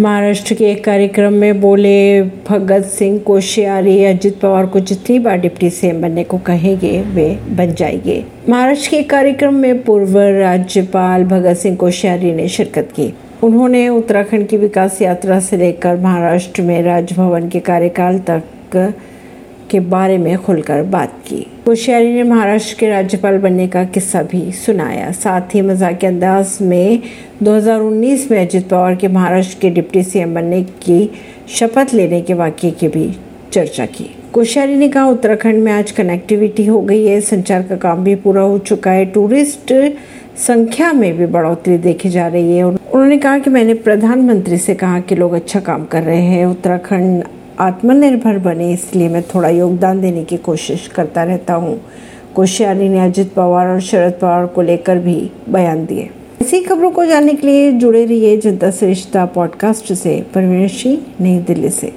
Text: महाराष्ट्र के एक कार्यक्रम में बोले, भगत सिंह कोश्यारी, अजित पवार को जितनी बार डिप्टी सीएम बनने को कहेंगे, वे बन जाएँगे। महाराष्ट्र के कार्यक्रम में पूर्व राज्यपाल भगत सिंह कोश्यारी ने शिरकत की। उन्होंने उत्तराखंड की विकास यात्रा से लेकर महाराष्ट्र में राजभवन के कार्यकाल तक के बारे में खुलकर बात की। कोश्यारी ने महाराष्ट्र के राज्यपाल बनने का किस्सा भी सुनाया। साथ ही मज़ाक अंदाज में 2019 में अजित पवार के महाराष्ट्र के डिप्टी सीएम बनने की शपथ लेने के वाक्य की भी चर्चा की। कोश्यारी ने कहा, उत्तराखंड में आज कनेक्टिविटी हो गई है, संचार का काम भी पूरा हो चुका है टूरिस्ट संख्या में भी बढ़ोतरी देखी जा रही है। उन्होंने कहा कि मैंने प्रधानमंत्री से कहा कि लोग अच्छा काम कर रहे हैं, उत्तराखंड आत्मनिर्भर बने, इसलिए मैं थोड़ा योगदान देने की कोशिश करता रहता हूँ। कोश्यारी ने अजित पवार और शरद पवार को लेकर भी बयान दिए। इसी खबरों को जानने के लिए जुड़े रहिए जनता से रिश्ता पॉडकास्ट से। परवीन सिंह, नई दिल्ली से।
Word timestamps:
महाराष्ट्र 0.00 0.54
के 0.54 0.70
एक 0.70 0.84
कार्यक्रम 0.84 1.32
में 1.32 1.60
बोले, 1.60 2.22
भगत 2.22 2.84
सिंह 2.84 3.18
कोश्यारी, 3.18 4.04
अजित 4.04 4.40
पवार 4.40 4.66
को 4.66 4.80
जितनी 4.80 5.18
बार 5.18 5.36
डिप्टी 5.38 5.70
सीएम 5.70 6.02
बनने 6.02 6.24
को 6.24 6.38
कहेंगे, 6.38 7.02
वे 7.02 7.38
बन 7.50 7.74
जाएँगे। 7.74 8.24
महाराष्ट्र 8.48 8.90
के 8.90 9.02
कार्यक्रम 9.02 9.54
में 9.54 9.82
पूर्व 9.82 10.18
राज्यपाल 10.18 11.24
भगत 11.24 11.56
सिंह 11.56 11.76
कोश्यारी 11.76 12.32
ने 12.32 12.48
शिरकत 12.48 12.88
की। 12.96 13.14
उन्होंने 13.42 13.88
उत्तराखंड 13.88 14.46
की 14.46 14.56
विकास 14.56 15.02
यात्रा 15.02 15.40
से 15.40 15.56
लेकर 15.56 15.96
महाराष्ट्र 15.96 16.62
में 16.62 16.82
राजभवन 16.82 17.48
के 17.48 17.60
कार्यकाल 17.60 18.18
तक 18.18 18.42
के 19.72 19.80
बारे 19.80 20.18
में 20.18 20.36
खुलकर 20.38 20.82
बात 20.82 21.12
की। 21.26 21.46
कोश्यारी 21.64 22.12
ने 22.14 22.22
महाराष्ट्र 22.22 22.76
के 22.78 22.88
राज्यपाल 22.88 23.38
बनने 23.38 23.66
का 23.66 23.84
किस्सा 23.84 24.22
भी 24.22 24.50
सुनाया। 24.52 25.10
साथ 25.12 25.54
ही 25.54 25.60
मज़ाक 25.62 26.04
अंदाज 26.04 26.58
में 26.62 27.02
2019 27.42 28.30
में 28.30 28.40
अजित 28.40 28.68
पवार 28.68 28.94
के 28.94 29.08
महाराष्ट्र 29.08 29.58
के 29.60 29.70
डिप्टी 29.70 30.02
सीएम 30.02 30.34
बनने 30.34 30.62
की 30.62 31.10
शपथ 31.48 31.94
लेने 31.94 32.20
के 32.20 32.34
वाक्य 32.34 32.70
की 32.70 32.88
भी 32.88 33.10
चर्चा 33.52 33.86
की। 33.86 34.10
कोश्यारी 34.32 34.76
ने 34.76 34.88
कहा, 34.88 35.06
उत्तराखंड 35.06 35.62
में 35.64 35.72
आज 35.72 35.90
कनेक्टिविटी 35.90 36.66
हो 36.66 36.80
गई 36.80 37.04
है, 37.06 37.20
संचार 37.20 37.62
का 37.62 37.76
काम 37.76 38.04
भी 38.04 38.14
पूरा 38.14 38.42
हो 38.42 38.58
चुका 38.58 38.90
है 38.90 39.04
टूरिस्ट 39.06 39.72
संख्या 40.38 40.92
में 40.92 41.12
भी 41.16 41.26
बढ़ोतरी 41.26 41.76
देखी 41.78 42.08
जा 42.08 42.26
रही 42.26 42.56
है। 42.56 42.64
उन्होंने 42.64 43.18
कहा 43.18 43.38
कि 43.38 43.50
मैंने 43.50 43.74
प्रधानमंत्री 43.74 44.58
से 44.58 44.74
कहा 44.74 45.00
कि 45.00 45.14
लोग 45.14 45.32
अच्छा 45.32 45.60
काम 45.60 45.84
कर 45.84 46.02
रहे 46.02 46.22
हैं, 46.22 46.44
उत्तराखंड 46.46 47.24
आत्मनिर्भर 47.58 48.38
बने, 48.38 48.72
इसलिए 48.72 49.08
मैं 49.08 49.22
थोड़ा 49.22 49.48
योगदान 49.48 50.00
देने 50.00 50.24
की 50.24 50.36
कोशिश 50.36 50.88
करता 50.88 51.24
रहता 51.24 51.54
हूँ। 51.54 51.80
कोश्यारी 52.34 52.88
ने 52.88 53.00
अजित 53.00 53.32
पवार 53.32 53.68
और 53.68 53.80
शरद 53.80 54.12
पवार 54.12 54.46
को 54.46 54.62
लेकर 54.62 54.98
भी 54.98 55.30
बयान 55.48 55.86
दिए। 55.86 56.10
इसी 56.40 56.60
खबरों 56.60 56.90
को 56.90 57.04
जानने 57.04 57.34
के 57.34 57.46
लिए 57.46 57.72
जुड़े 57.72 58.04
रहिए 58.04 58.36
जनता 58.36 58.70
से 58.70 58.86
रिश्ता 58.86 59.26
पॉडकास्ट 59.26 59.92
से। 59.92 60.26
परवीन 60.34 60.68
सिंह, 60.68 60.98
नई 61.20 61.38
दिल्ली 61.38 61.70
से। 61.70 61.92